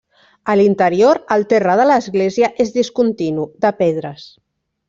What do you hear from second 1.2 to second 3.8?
el terra de l'església és discontinu, de